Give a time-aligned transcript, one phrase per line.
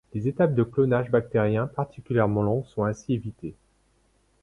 [0.15, 3.53] Les étapes de clonage bactérien particulièrement longues sont ainsi évitées.